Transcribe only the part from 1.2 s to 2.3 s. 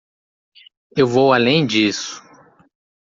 além disso.